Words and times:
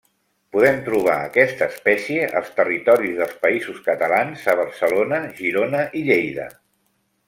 Podem 0.53 0.79
trobar 0.87 1.17
aquesta 1.25 1.67
espècie 1.73 2.25
als 2.41 2.51
territoris 2.61 3.15
dels 3.21 3.39
Països 3.47 3.85
Catalans 3.93 4.51
a 4.53 4.59
Barcelona, 4.65 5.25
Girona 5.41 5.89
i 6.03 6.07
Lleida. 6.13 6.55